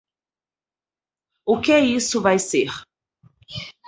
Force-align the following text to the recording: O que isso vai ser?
O 1.45 1.61
que 1.61 1.77
isso 1.77 2.23
vai 2.23 2.39
ser? 2.39 2.71